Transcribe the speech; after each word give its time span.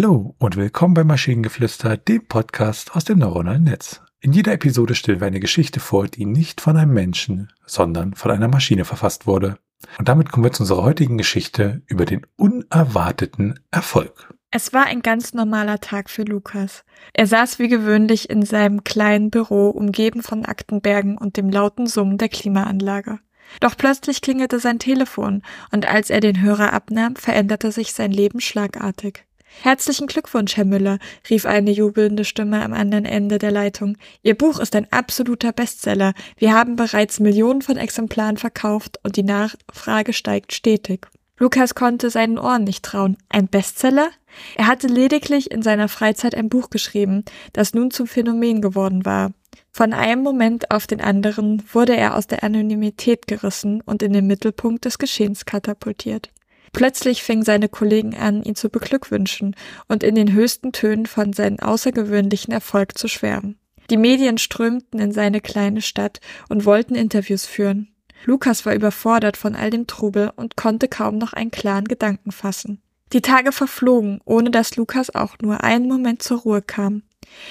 Hallo 0.00 0.36
und 0.38 0.54
willkommen 0.54 0.94
bei 0.94 1.02
Maschinengeflüster, 1.02 1.96
dem 1.96 2.24
Podcast 2.24 2.94
aus 2.94 3.04
dem 3.04 3.18
neuronalen 3.18 3.64
Netz. 3.64 4.00
In 4.20 4.32
jeder 4.32 4.52
Episode 4.52 4.94
stellen 4.94 5.18
wir 5.18 5.26
eine 5.26 5.40
Geschichte 5.40 5.80
vor, 5.80 6.06
die 6.06 6.24
nicht 6.24 6.60
von 6.60 6.76
einem 6.76 6.94
Menschen, 6.94 7.50
sondern 7.66 8.14
von 8.14 8.30
einer 8.30 8.46
Maschine 8.46 8.84
verfasst 8.84 9.26
wurde. 9.26 9.58
Und 9.98 10.08
damit 10.08 10.30
kommen 10.30 10.44
wir 10.44 10.52
zu 10.52 10.62
unserer 10.62 10.84
heutigen 10.84 11.18
Geschichte 11.18 11.82
über 11.88 12.04
den 12.04 12.24
unerwarteten 12.36 13.58
Erfolg. 13.72 14.32
Es 14.52 14.72
war 14.72 14.86
ein 14.86 15.02
ganz 15.02 15.34
normaler 15.34 15.80
Tag 15.80 16.10
für 16.10 16.22
Lukas. 16.22 16.84
Er 17.12 17.26
saß 17.26 17.58
wie 17.58 17.66
gewöhnlich 17.66 18.30
in 18.30 18.44
seinem 18.44 18.84
kleinen 18.84 19.30
Büro, 19.30 19.68
umgeben 19.68 20.22
von 20.22 20.44
Aktenbergen 20.44 21.18
und 21.18 21.36
dem 21.36 21.50
lauten 21.50 21.88
Summen 21.88 22.18
der 22.18 22.28
Klimaanlage. 22.28 23.18
Doch 23.58 23.76
plötzlich 23.76 24.20
klingelte 24.20 24.60
sein 24.60 24.78
Telefon, 24.78 25.42
und 25.72 25.88
als 25.88 26.08
er 26.08 26.20
den 26.20 26.40
Hörer 26.40 26.72
abnahm, 26.72 27.16
veränderte 27.16 27.72
sich 27.72 27.94
sein 27.94 28.12
Leben 28.12 28.40
schlagartig. 28.40 29.24
Herzlichen 29.62 30.06
Glückwunsch, 30.06 30.56
Herr 30.56 30.64
Müller, 30.64 30.98
rief 31.28 31.44
eine 31.46 31.70
jubelnde 31.70 32.24
Stimme 32.24 32.62
am 32.62 32.72
anderen 32.72 33.04
Ende 33.04 33.38
der 33.38 33.50
Leitung. 33.50 33.96
Ihr 34.22 34.36
Buch 34.36 34.60
ist 34.60 34.76
ein 34.76 34.86
absoluter 34.92 35.52
Bestseller. 35.52 36.12
Wir 36.36 36.54
haben 36.54 36.76
bereits 36.76 37.18
Millionen 37.18 37.62
von 37.62 37.76
Exemplaren 37.76 38.36
verkauft 38.36 39.00
und 39.02 39.16
die 39.16 39.24
Nachfrage 39.24 40.12
steigt 40.12 40.52
stetig. 40.52 41.08
Lukas 41.38 41.74
konnte 41.74 42.10
seinen 42.10 42.38
Ohren 42.38 42.64
nicht 42.64 42.84
trauen. 42.84 43.16
Ein 43.28 43.48
Bestseller? 43.48 44.10
Er 44.56 44.66
hatte 44.66 44.88
lediglich 44.88 45.50
in 45.50 45.62
seiner 45.62 45.88
Freizeit 45.88 46.34
ein 46.34 46.48
Buch 46.48 46.70
geschrieben, 46.70 47.24
das 47.52 47.74
nun 47.74 47.90
zum 47.90 48.06
Phänomen 48.06 48.60
geworden 48.60 49.04
war. 49.04 49.32
Von 49.70 49.92
einem 49.92 50.22
Moment 50.22 50.70
auf 50.72 50.86
den 50.86 51.00
anderen 51.00 51.62
wurde 51.72 51.96
er 51.96 52.16
aus 52.16 52.26
der 52.26 52.42
Anonymität 52.42 53.26
gerissen 53.28 53.80
und 53.82 54.02
in 54.02 54.12
den 54.12 54.26
Mittelpunkt 54.26 54.84
des 54.84 54.98
Geschehens 54.98 55.44
katapultiert. 55.44 56.30
Plötzlich 56.72 57.22
fingen 57.22 57.44
seine 57.44 57.68
Kollegen 57.68 58.16
an, 58.16 58.42
ihn 58.42 58.54
zu 58.54 58.68
beglückwünschen 58.68 59.56
und 59.88 60.02
in 60.02 60.14
den 60.14 60.32
höchsten 60.32 60.72
Tönen 60.72 61.06
von 61.06 61.32
seinem 61.32 61.58
außergewöhnlichen 61.60 62.52
Erfolg 62.52 62.96
zu 62.96 63.08
schwärmen. 63.08 63.58
Die 63.90 63.96
Medien 63.96 64.38
strömten 64.38 65.00
in 65.00 65.12
seine 65.12 65.40
kleine 65.40 65.80
Stadt 65.80 66.20
und 66.48 66.64
wollten 66.64 66.94
Interviews 66.94 67.46
führen. 67.46 67.88
Lukas 68.24 68.66
war 68.66 68.74
überfordert 68.74 69.36
von 69.36 69.54
all 69.54 69.70
dem 69.70 69.86
Trubel 69.86 70.32
und 70.36 70.56
konnte 70.56 70.88
kaum 70.88 71.18
noch 71.18 71.32
einen 71.32 71.50
klaren 71.50 71.86
Gedanken 71.86 72.32
fassen. 72.32 72.82
Die 73.12 73.22
Tage 73.22 73.52
verflogen, 73.52 74.20
ohne 74.24 74.50
dass 74.50 74.76
Lukas 74.76 75.14
auch 75.14 75.36
nur 75.40 75.64
einen 75.64 75.88
Moment 75.88 76.22
zur 76.22 76.40
Ruhe 76.40 76.60
kam. 76.60 77.02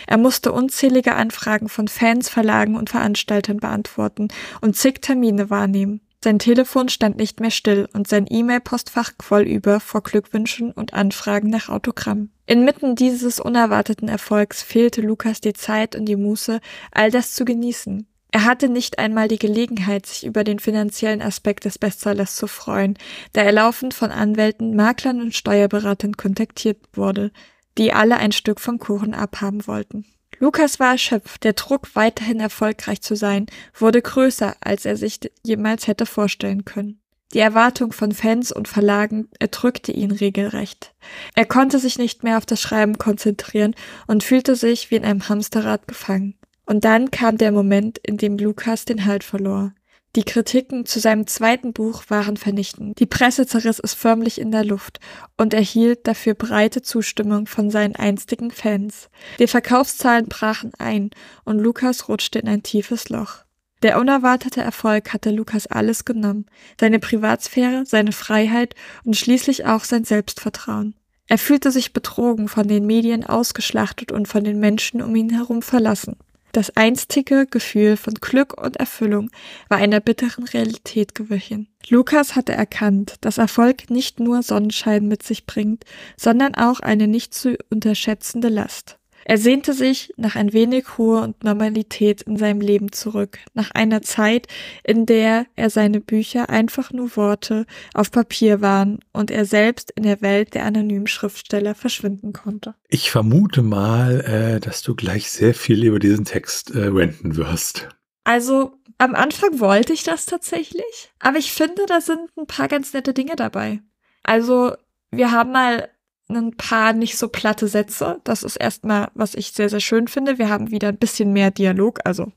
Er 0.05 0.17
musste 0.17 0.51
unzählige 0.51 1.15
Anfragen 1.15 1.69
von 1.69 1.87
Fans, 1.87 2.29
Verlagen 2.29 2.75
und 2.75 2.89
Veranstaltern 2.89 3.57
beantworten 3.57 4.27
und 4.61 4.75
zig 4.75 5.01
Termine 5.01 5.49
wahrnehmen. 5.49 6.01
Sein 6.23 6.39
Telefon 6.39 6.89
stand 6.89 7.17
nicht 7.17 7.39
mehr 7.39 7.51
still 7.51 7.87
und 7.93 8.07
sein 8.07 8.25
E-Mail-Postfach 8.27 9.13
quoll 9.19 9.43
über 9.43 9.79
vor 9.79 10.01
Glückwünschen 10.01 10.71
und 10.71 10.93
Anfragen 10.93 11.49
nach 11.49 11.69
Autogramm. 11.69 12.31
Inmitten 12.47 12.95
dieses 12.95 13.39
unerwarteten 13.39 14.07
Erfolgs 14.07 14.63
fehlte 14.63 15.01
Lukas 15.01 15.41
die 15.41 15.53
Zeit 15.53 15.95
und 15.95 16.05
die 16.05 16.15
Muße, 16.15 16.59
all 16.91 17.11
das 17.11 17.33
zu 17.33 17.45
genießen. 17.45 18.07
Er 18.31 18.45
hatte 18.45 18.67
nicht 18.67 18.99
einmal 18.99 19.27
die 19.27 19.39
Gelegenheit, 19.39 20.05
sich 20.05 20.25
über 20.25 20.43
den 20.43 20.59
finanziellen 20.59 21.21
Aspekt 21.21 21.65
des 21.65 21.79
Bestsellers 21.79 22.35
zu 22.35 22.47
freuen, 22.47 22.97
da 23.33 23.41
er 23.41 23.51
laufend 23.51 23.93
von 23.93 24.11
Anwälten, 24.11 24.75
Maklern 24.75 25.21
und 25.21 25.35
Steuerberatern 25.35 26.17
kontaktiert 26.17 26.77
wurde, 26.93 27.31
die 27.77 27.93
alle 27.93 28.17
ein 28.17 28.31
Stück 28.31 28.59
vom 28.59 28.79
Kuchen 28.79 29.13
abhaben 29.13 29.65
wollten. 29.67 30.05
Lukas 30.39 30.79
war 30.79 30.91
erschöpft, 30.91 31.43
der 31.43 31.53
Druck, 31.53 31.95
weiterhin 31.95 32.39
erfolgreich 32.39 33.01
zu 33.01 33.15
sein, 33.15 33.47
wurde 33.73 34.01
größer, 34.01 34.55
als 34.61 34.85
er 34.85 34.95
sich 34.95 35.19
jemals 35.43 35.87
hätte 35.87 36.05
vorstellen 36.05 36.65
können. 36.65 36.99
Die 37.33 37.39
Erwartung 37.39 37.91
von 37.91 38.13
Fans 38.13 38.51
und 38.51 38.67
Verlagen 38.67 39.27
erdrückte 39.39 39.91
ihn 39.91 40.11
regelrecht. 40.11 40.93
Er 41.35 41.45
konnte 41.45 41.77
sich 41.77 41.97
nicht 41.97 42.23
mehr 42.23 42.37
auf 42.37 42.45
das 42.45 42.61
Schreiben 42.61 42.97
konzentrieren 42.97 43.75
und 44.07 44.23
fühlte 44.23 44.55
sich 44.55 44.91
wie 44.91 44.95
in 44.95 45.03
einem 45.03 45.27
Hamsterrad 45.27 45.87
gefangen. 45.87 46.35
Und 46.65 46.85
dann 46.85 47.11
kam 47.11 47.37
der 47.37 47.51
Moment, 47.51 47.97
in 47.97 48.17
dem 48.17 48.37
Lukas 48.37 48.85
den 48.85 49.05
Halt 49.05 49.23
verlor. 49.23 49.73
Die 50.15 50.23
Kritiken 50.23 50.85
zu 50.85 50.99
seinem 50.99 51.27
zweiten 51.27 51.73
Buch 51.73 52.03
waren 52.07 52.37
vernichtend. 52.37 52.99
Die 52.99 53.05
Presse 53.05 53.45
zerriss 53.45 53.79
es 53.79 53.93
förmlich 53.93 54.41
in 54.41 54.51
der 54.51 54.65
Luft 54.65 54.99
und 55.37 55.53
erhielt 55.53 56.07
dafür 56.07 56.33
breite 56.33 56.81
Zustimmung 56.81 57.45
von 57.45 57.69
seinen 57.69 57.95
einstigen 57.95 58.49
Fans. 58.49 59.09
Die 59.37 59.47
Verkaufszahlen 59.47 60.27
brachen 60.27 60.71
ein 60.79 61.11
und 61.43 61.59
Lukas 61.59 62.09
rutschte 62.09 62.39
in 62.39 62.47
ein 62.47 62.63
tiefes 62.63 63.09
Loch. 63.09 63.43
Der 63.83 63.99
unerwartete 63.99 64.61
Erfolg 64.61 65.13
hatte 65.13 65.29
Lukas 65.29 65.67
alles 65.67 66.03
genommen, 66.03 66.47
seine 66.79 66.97
Privatsphäre, 66.97 67.83
seine 67.85 68.11
Freiheit 68.11 68.73
und 69.03 69.15
schließlich 69.15 69.65
auch 69.65 69.83
sein 69.83 70.03
Selbstvertrauen. 70.03 70.95
Er 71.27 71.37
fühlte 71.37 71.71
sich 71.71 71.93
betrogen, 71.93 72.47
von 72.47 72.67
den 72.67 72.87
Medien 72.87 73.25
ausgeschlachtet 73.25 74.11
und 74.11 74.27
von 74.27 74.43
den 74.43 74.59
Menschen 74.59 75.01
um 75.01 75.15
ihn 75.15 75.29
herum 75.29 75.61
verlassen. 75.61 76.15
Das 76.51 76.75
einstige 76.75 77.45
Gefühl 77.45 77.97
von 77.97 78.15
Glück 78.15 78.59
und 78.61 78.77
Erfüllung 78.77 79.29
war 79.69 79.77
einer 79.77 79.99
bitteren 79.99 80.45
Realität 80.45 81.13
gewichen. 81.13 81.67
Lukas 81.89 82.35
hatte 82.35 82.53
erkannt, 82.53 83.15
dass 83.21 83.37
Erfolg 83.37 83.89
nicht 83.89 84.19
nur 84.19 84.41
Sonnenschein 84.43 85.07
mit 85.07 85.23
sich 85.23 85.45
bringt, 85.45 85.83
sondern 86.15 86.55
auch 86.55 86.79
eine 86.79 87.07
nicht 87.07 87.33
zu 87.33 87.57
unterschätzende 87.69 88.49
Last. 88.49 88.96
Er 89.29 89.37
sehnte 89.37 89.73
sich 89.73 90.13
nach 90.15 90.37
ein 90.37 90.53
wenig 90.53 90.97
Ruhe 90.97 91.19
und 91.19 91.43
Normalität 91.43 92.21
in 92.21 92.37
seinem 92.37 92.61
Leben 92.61 92.93
zurück, 92.93 93.39
nach 93.53 93.71
einer 93.71 94.01
Zeit, 94.01 94.47
in 94.85 95.05
der 95.05 95.47
er 95.57 95.69
seine 95.69 95.99
Bücher 95.99 96.49
einfach 96.49 96.93
nur 96.93 97.13
Worte 97.17 97.65
auf 97.93 98.09
Papier 98.09 98.61
waren 98.61 98.99
und 99.11 99.29
er 99.29 99.43
selbst 99.43 99.91
in 99.91 100.03
der 100.03 100.21
Welt 100.21 100.53
der 100.53 100.63
anonymen 100.63 101.07
Schriftsteller 101.07 101.75
verschwinden 101.75 102.31
konnte. 102.31 102.75
Ich 102.87 103.11
vermute 103.11 103.63
mal, 103.63 104.21
äh, 104.21 104.59
dass 104.61 104.81
du 104.81 104.95
gleich 104.95 105.29
sehr 105.29 105.53
viel 105.53 105.83
über 105.83 105.99
diesen 105.99 106.23
Text 106.23 106.71
äh, 106.71 106.85
renten 106.85 107.35
wirst. 107.35 107.89
Also 108.23 108.77
am 108.97 109.13
Anfang 109.13 109.59
wollte 109.59 109.91
ich 109.91 110.03
das 110.03 110.25
tatsächlich, 110.25 111.11
aber 111.19 111.37
ich 111.37 111.51
finde, 111.51 111.85
da 111.85 111.99
sind 111.99 112.29
ein 112.37 112.47
paar 112.47 112.69
ganz 112.69 112.93
nette 112.93 113.13
Dinge 113.13 113.35
dabei. 113.35 113.81
Also 114.23 114.71
wir 115.11 115.33
haben 115.33 115.51
mal 115.51 115.89
ein 116.29 116.55
paar 116.55 116.93
nicht 116.93 117.17
so 117.17 117.29
platte 117.29 117.67
Sätze. 117.67 118.19
Das 118.23 118.43
ist 118.43 118.57
erstmal, 118.57 119.09
was 119.13 119.33
ich 119.33 119.51
sehr, 119.51 119.69
sehr 119.69 119.79
schön 119.79 120.07
finde. 120.07 120.37
Wir 120.37 120.49
haben 120.49 120.71
wieder 120.71 120.89
ein 120.89 120.97
bisschen 120.97 121.33
mehr 121.33 121.51
Dialog. 121.51 121.99
Also 122.03 122.31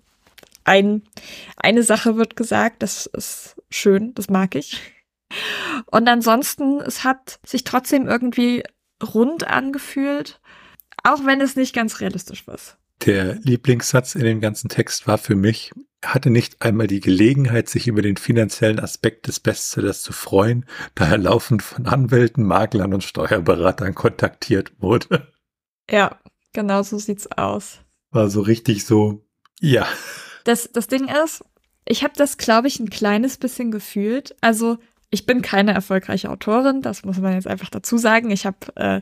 ein, 0.65 1.03
eine 1.57 1.83
Sache 1.83 2.17
wird 2.17 2.37
gesagt, 2.37 2.83
das 2.83 3.07
ist 3.07 3.57
schön, 3.71 4.15
das 4.15 4.29
mag 4.29 4.55
ich. 4.55 4.81
Und 5.87 6.09
ansonsten, 6.09 6.81
es 6.81 7.05
hat 7.05 7.41
sich 7.45 7.65
trotzdem 7.65 8.07
irgendwie 8.07 8.63
rund 9.03 9.47
angefühlt, 9.47 10.41
auch 11.03 11.25
wenn 11.25 11.41
es 11.41 11.57
nicht 11.57 11.75
ganz 11.75 12.01
realistisch 12.01 12.47
war. 12.47 12.59
Der 13.07 13.37
Lieblingssatz 13.37 14.15
in 14.15 14.23
dem 14.25 14.41
ganzen 14.41 14.69
Text 14.69 15.07
war 15.07 15.19
für 15.19 15.37
mich, 15.37 15.73
hatte 16.05 16.31
nicht 16.31 16.63
einmal 16.63 16.87
die 16.87 17.01
Gelegenheit, 17.01 17.69
sich 17.69 17.87
über 17.87 18.03
den 18.03 18.17
finanziellen 18.17 18.81
Aspekt 18.81 19.27
des 19.27 19.41
Bestsellers 19.41 20.03
zu 20.03 20.13
freuen, 20.13 20.65
da 20.95 21.09
er 21.11 21.19
laufend 21.19 21.63
von 21.63 21.87
Anwälten, 21.87 22.45
Maklern 22.45 22.95
und 22.95 23.05
Steuerberatern 23.05 23.95
kontaktiert 23.95 24.73
wurde. 24.81 25.29
Ja, 25.91 26.19
genau 26.53 26.83
so 26.83 26.99
sieht's 26.99 27.31
aus. 27.33 27.81
War 28.11 28.31
so 28.31 28.41
richtig 28.41 28.87
so, 28.87 29.27
ja. 29.61 29.87
Das, 30.45 30.71
das 30.73 30.87
Ding 30.87 31.09
ist, 31.25 31.45
ich 31.85 32.03
habe 32.05 32.15
das, 32.17 32.39
glaube 32.39 32.69
ich, 32.69 32.81
ein 32.81 32.91
kleines 32.91 33.37
bisschen 33.37 33.71
gefühlt. 33.71 34.35
Also 34.41 34.79
ich 35.11 35.27
bin 35.27 35.43
keine 35.43 35.73
erfolgreiche 35.75 36.31
Autorin, 36.31 36.83
das 36.83 37.05
muss 37.05 37.19
man 37.19 37.35
jetzt 37.35 37.49
einfach 37.49 37.69
dazu 37.69 37.99
sagen. 37.99 38.31
Ich 38.31 38.47
habe, 38.47 38.59
äh, 38.77 39.01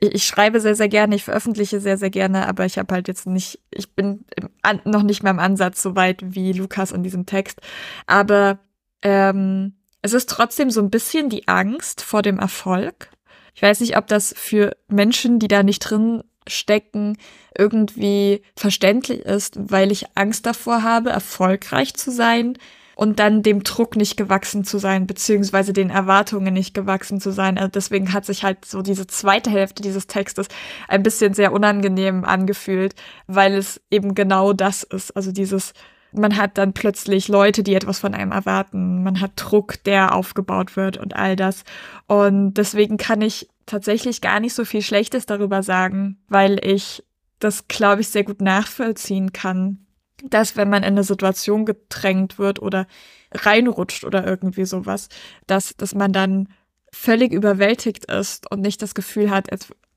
ich 0.00 0.24
schreibe 0.24 0.58
sehr, 0.60 0.74
sehr 0.74 0.88
gerne, 0.88 1.14
ich 1.14 1.24
veröffentliche 1.24 1.80
sehr, 1.80 1.98
sehr 1.98 2.08
gerne, 2.08 2.48
aber 2.48 2.64
ich 2.64 2.78
habe 2.78 2.94
halt 2.94 3.08
jetzt 3.08 3.26
nicht, 3.26 3.60
ich 3.70 3.94
bin 3.94 4.24
im, 4.36 4.48
an, 4.62 4.80
noch 4.84 5.02
nicht 5.02 5.22
mehr 5.22 5.32
im 5.32 5.38
Ansatz 5.38 5.82
so 5.82 5.94
weit 5.96 6.20
wie 6.22 6.52
Lukas 6.52 6.92
in 6.92 7.02
diesem 7.02 7.26
Text. 7.26 7.60
Aber 8.06 8.58
ähm, 9.02 9.74
es 10.00 10.14
ist 10.14 10.30
trotzdem 10.30 10.70
so 10.70 10.80
ein 10.80 10.90
bisschen 10.90 11.28
die 11.28 11.46
Angst 11.46 12.00
vor 12.00 12.22
dem 12.22 12.38
Erfolg. 12.38 13.10
Ich 13.54 13.60
weiß 13.60 13.80
nicht, 13.80 13.98
ob 13.98 14.06
das 14.06 14.34
für 14.36 14.74
Menschen, 14.88 15.38
die 15.38 15.48
da 15.48 15.62
nicht 15.62 15.80
drin 15.80 16.24
stecken, 16.48 17.18
irgendwie 17.56 18.42
verständlich 18.56 19.20
ist, 19.20 19.56
weil 19.58 19.92
ich 19.92 20.06
Angst 20.14 20.46
davor 20.46 20.82
habe, 20.82 21.10
erfolgreich 21.10 21.94
zu 21.94 22.10
sein 22.10 22.58
und 22.96 23.18
dann 23.18 23.42
dem 23.42 23.62
Druck 23.62 23.96
nicht 23.96 24.16
gewachsen 24.16 24.64
zu 24.64 24.78
sein, 24.78 25.06
beziehungsweise 25.06 25.72
den 25.72 25.90
Erwartungen 25.90 26.54
nicht 26.54 26.74
gewachsen 26.74 27.20
zu 27.20 27.30
sein. 27.30 27.58
Also 27.58 27.70
deswegen 27.70 28.12
hat 28.12 28.24
sich 28.24 28.44
halt 28.44 28.64
so 28.64 28.82
diese 28.82 29.06
zweite 29.06 29.50
Hälfte 29.50 29.82
dieses 29.82 30.06
Textes 30.06 30.48
ein 30.88 31.02
bisschen 31.02 31.34
sehr 31.34 31.52
unangenehm 31.52 32.24
angefühlt, 32.24 32.94
weil 33.26 33.54
es 33.54 33.80
eben 33.90 34.14
genau 34.14 34.52
das 34.52 34.82
ist. 34.82 35.16
Also 35.16 35.32
dieses, 35.32 35.72
man 36.12 36.36
hat 36.36 36.58
dann 36.58 36.72
plötzlich 36.72 37.28
Leute, 37.28 37.62
die 37.62 37.74
etwas 37.74 37.98
von 37.98 38.14
einem 38.14 38.32
erwarten. 38.32 39.02
Man 39.02 39.20
hat 39.20 39.32
Druck, 39.36 39.82
der 39.84 40.14
aufgebaut 40.14 40.76
wird 40.76 40.96
und 40.96 41.16
all 41.16 41.36
das. 41.36 41.64
Und 42.06 42.54
deswegen 42.54 42.96
kann 42.96 43.20
ich 43.20 43.48
tatsächlich 43.66 44.20
gar 44.20 44.40
nicht 44.40 44.54
so 44.54 44.64
viel 44.64 44.82
Schlechtes 44.82 45.26
darüber 45.26 45.62
sagen, 45.62 46.18
weil 46.28 46.64
ich 46.64 47.02
das, 47.40 47.66
glaube 47.68 48.02
ich, 48.02 48.08
sehr 48.08 48.24
gut 48.24 48.40
nachvollziehen 48.40 49.32
kann, 49.32 49.83
dass 50.30 50.56
wenn 50.56 50.70
man 50.70 50.82
in 50.82 50.94
eine 50.94 51.04
Situation 51.04 51.66
gedrängt 51.66 52.38
wird 52.38 52.60
oder 52.60 52.86
reinrutscht 53.32 54.04
oder 54.04 54.26
irgendwie 54.26 54.64
sowas, 54.64 55.08
dass, 55.46 55.76
dass 55.76 55.94
man 55.94 56.12
dann 56.12 56.48
völlig 56.92 57.32
überwältigt 57.32 58.06
ist 58.06 58.50
und 58.50 58.60
nicht 58.60 58.80
das 58.80 58.94
Gefühl 58.94 59.30
hat, 59.30 59.48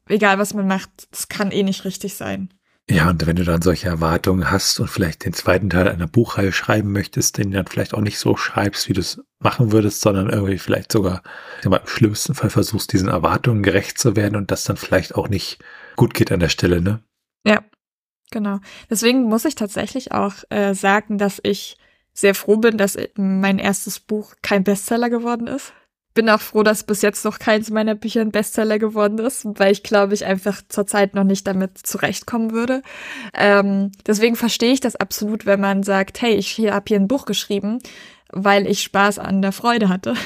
egal 0.08 0.40
was 0.40 0.54
man 0.54 0.68
macht, 0.68 0.90
das 1.12 1.28
kann 1.28 1.52
eh 1.52 1.64
nicht 1.64 1.86
richtig 1.86 2.16
sein. 2.16 2.50
Ja, 2.90 3.10
und 3.10 3.28
wenn 3.28 3.36
du 3.36 3.44
dann 3.44 3.62
solche 3.62 3.90
Erwartungen 3.90 4.50
hast 4.50 4.80
und 4.80 4.88
vielleicht 4.90 5.26
den 5.26 5.34
zweiten 5.34 5.70
Teil 5.70 5.90
einer 5.90 6.08
Buchreihe 6.08 6.54
schreiben 6.54 6.94
möchtest, 6.94 7.38
den 7.38 7.52
dann 7.52 7.68
vielleicht 7.68 7.94
auch 7.94 8.02
nicht 8.02 8.18
so 8.18 8.38
schreibst, 8.38 8.88
wie 8.88 8.94
du 8.94 9.02
es 9.02 9.22
machen 9.40 9.74
würdest, 9.74 10.00
sondern 10.00 10.30
irgendwie 10.30 10.58
vielleicht 10.58 10.94
sogar 10.94 11.22
im 11.64 11.78
schlimmsten 11.86 12.34
Fall 12.34 12.50
versuchst, 12.50 12.94
diesen 12.94 13.10
Erwartungen 13.10 13.62
gerecht 13.62 14.00
zu 14.00 14.16
werden 14.16 14.38
und 14.38 14.52
das 14.52 14.64
dann 14.64 14.78
vielleicht 14.78 15.16
auch 15.16 15.28
nicht 15.28 15.60
gut 15.98 16.14
geht 16.14 16.32
an 16.32 16.40
der 16.40 16.48
Stelle, 16.48 16.82
ne? 16.82 17.04
Ja, 17.46 17.62
genau. 18.32 18.60
Deswegen 18.90 19.24
muss 19.24 19.46
ich 19.46 19.56
tatsächlich 19.56 20.12
auch 20.12 20.34
äh, 20.50 20.74
sagen, 20.74 21.18
dass 21.18 21.40
ich 21.44 21.78
sehr 22.14 22.36
froh 22.36 22.58
bin, 22.58 22.78
dass 22.78 22.98
mein 23.16 23.60
erstes 23.60 24.00
Buch 24.00 24.34
kein 24.42 24.64
Bestseller 24.64 25.10
geworden 25.10 25.48
ist 25.48 25.74
bin 26.18 26.32
auch 26.32 26.42
froh, 26.42 26.64
dass 26.64 26.84
bis 26.84 27.04
jetzt 27.04 27.24
noch 27.26 27.38
keins 27.38 27.70
meiner 27.70 27.94
Bücher 27.94 28.22
ein 28.22 28.32
Bestseller 28.32 28.80
geworden 28.80 29.20
ist, 29.20 29.46
weil 29.60 29.72
ich 29.72 29.84
glaube, 29.84 30.16
ich 30.16 30.26
einfach 30.26 30.64
zurzeit 30.68 31.14
noch 31.14 31.24
nicht 31.24 31.46
damit 31.46 31.78
zurechtkommen 31.78 32.54
würde. 32.54 32.82
Ähm, 33.36 33.92
deswegen 34.08 34.36
verstehe 34.36 34.74
ich 34.74 34.80
das 34.80 34.96
absolut, 34.96 35.46
wenn 35.46 35.62
man 35.62 35.84
sagt, 35.84 36.20
hey, 36.24 36.34
ich 36.34 36.58
habe 36.58 36.86
hier 36.88 37.00
ein 37.00 37.08
Buch 37.08 37.26
geschrieben, 37.26 37.78
weil 38.34 38.66
ich 38.66 38.82
Spaß 38.82 39.20
an 39.20 39.44
der 39.44 39.52
Freude 39.54 39.88
hatte. 39.90 40.16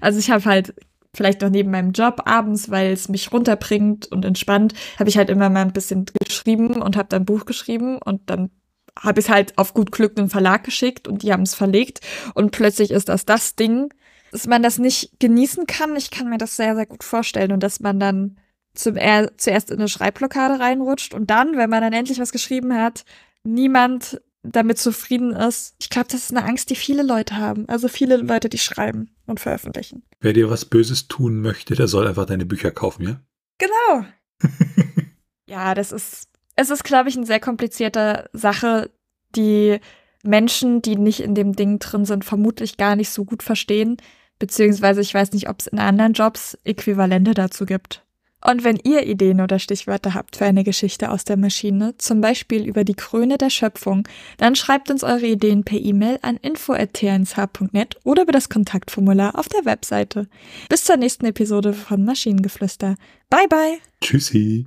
Also 0.00 0.18
ich 0.18 0.32
habe 0.32 0.44
halt 0.44 0.74
vielleicht 1.18 1.42
noch 1.42 1.50
neben 1.50 1.70
meinem 1.70 1.92
Job 1.92 2.22
abends, 2.24 2.70
weil 2.70 2.92
es 2.92 3.08
mich 3.08 3.30
runterbringt 3.30 4.06
und 4.06 4.24
entspannt, 4.24 4.72
habe 4.98 5.10
ich 5.10 5.18
halt 5.18 5.28
immer 5.28 5.50
mal 5.50 5.62
ein 5.62 5.74
bisschen 5.74 6.06
geschrieben 6.24 6.80
und 6.80 6.96
habe 6.96 7.08
dann 7.10 7.22
ein 7.22 7.26
Buch 7.26 7.44
geschrieben 7.44 7.98
und 7.98 8.30
dann 8.30 8.50
habe 8.98 9.20
ich 9.20 9.26
es 9.26 9.30
halt 9.30 9.58
auf 9.58 9.74
gut 9.74 9.92
Glück 9.92 10.18
einen 10.18 10.30
Verlag 10.30 10.64
geschickt 10.64 11.06
und 11.06 11.22
die 11.22 11.32
haben 11.32 11.42
es 11.42 11.54
verlegt 11.54 12.00
und 12.34 12.52
plötzlich 12.52 12.90
ist 12.90 13.08
das 13.08 13.26
das 13.26 13.56
Ding, 13.56 13.92
dass 14.32 14.46
man 14.46 14.62
das 14.62 14.78
nicht 14.78 15.20
genießen 15.20 15.66
kann. 15.66 15.96
Ich 15.96 16.10
kann 16.10 16.30
mir 16.30 16.38
das 16.38 16.56
sehr, 16.56 16.74
sehr 16.74 16.86
gut 16.86 17.04
vorstellen 17.04 17.52
und 17.52 17.62
dass 17.62 17.80
man 17.80 18.00
dann 18.00 18.38
zum 18.74 18.96
er 18.96 19.36
zuerst 19.36 19.70
in 19.70 19.78
eine 19.78 19.88
Schreibblockade 19.88 20.60
reinrutscht 20.60 21.14
und 21.14 21.30
dann, 21.30 21.56
wenn 21.56 21.68
man 21.68 21.82
dann 21.82 21.92
endlich 21.92 22.20
was 22.20 22.32
geschrieben 22.32 22.74
hat, 22.74 23.04
niemand 23.42 24.20
damit 24.42 24.78
zufrieden 24.78 25.32
ist. 25.32 25.74
Ich 25.80 25.90
glaube, 25.90 26.08
das 26.10 26.22
ist 26.22 26.36
eine 26.36 26.46
Angst, 26.46 26.70
die 26.70 26.76
viele 26.76 27.02
Leute 27.02 27.36
haben. 27.36 27.68
Also 27.68 27.88
viele 27.88 28.16
Leute, 28.16 28.48
die 28.48 28.58
schreiben 28.58 29.10
und 29.28 29.40
veröffentlichen. 29.40 30.02
Wer 30.20 30.32
dir 30.32 30.50
was 30.50 30.64
Böses 30.64 31.08
tun 31.08 31.40
möchte, 31.40 31.74
der 31.74 31.88
soll 31.88 32.06
einfach 32.06 32.26
deine 32.26 32.46
Bücher 32.46 32.70
kaufen, 32.70 33.06
ja? 33.06 33.20
Genau. 33.58 34.06
ja, 35.46 35.74
das 35.74 35.92
ist, 35.92 36.28
es 36.56 36.70
ist, 36.70 36.84
glaube 36.84 37.08
ich, 37.08 37.16
eine 37.16 37.26
sehr 37.26 37.40
komplizierte 37.40 38.28
Sache, 38.32 38.90
die 39.34 39.78
Menschen, 40.22 40.82
die 40.82 40.96
nicht 40.96 41.20
in 41.20 41.34
dem 41.34 41.54
Ding 41.54 41.78
drin 41.78 42.04
sind, 42.04 42.24
vermutlich 42.24 42.76
gar 42.76 42.96
nicht 42.96 43.10
so 43.10 43.24
gut 43.24 43.42
verstehen. 43.42 43.96
Beziehungsweise 44.38 45.00
ich 45.00 45.12
weiß 45.12 45.32
nicht, 45.32 45.48
ob 45.48 45.60
es 45.60 45.66
in 45.66 45.78
anderen 45.78 46.12
Jobs 46.12 46.56
Äquivalente 46.64 47.34
dazu 47.34 47.66
gibt. 47.66 48.04
Und 48.44 48.62
wenn 48.64 48.78
ihr 48.84 49.06
Ideen 49.06 49.40
oder 49.40 49.58
Stichwörter 49.58 50.14
habt 50.14 50.36
für 50.36 50.44
eine 50.44 50.64
Geschichte 50.64 51.10
aus 51.10 51.24
der 51.24 51.36
Maschine, 51.36 51.96
zum 51.98 52.20
Beispiel 52.20 52.64
über 52.64 52.84
die 52.84 52.94
Krone 52.94 53.36
der 53.36 53.50
Schöpfung, 53.50 54.06
dann 54.36 54.54
schreibt 54.54 54.90
uns 54.90 55.02
eure 55.02 55.26
Ideen 55.26 55.64
per 55.64 55.78
E-Mail 55.78 56.18
an 56.22 56.36
info.tnsh.net 56.36 57.96
oder 58.04 58.22
über 58.22 58.32
das 58.32 58.48
Kontaktformular 58.48 59.38
auf 59.38 59.48
der 59.48 59.64
Webseite. 59.64 60.28
Bis 60.68 60.84
zur 60.84 60.96
nächsten 60.96 61.26
Episode 61.26 61.72
von 61.72 62.04
Maschinengeflüster. 62.04 62.94
Bye 63.28 63.48
bye. 63.48 63.78
Tschüssi. 64.00 64.66